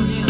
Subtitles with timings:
[0.00, 0.29] to live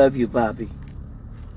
[0.00, 0.79] love you, Bobby.